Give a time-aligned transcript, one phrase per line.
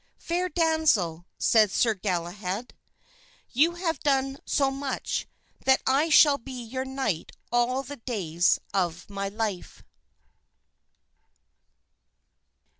[0.17, 2.73] "Fair damsel," said Sir Galahad,
[3.51, 5.27] "you have done so much,
[5.63, 9.83] that I shall be your knight all the days of my life."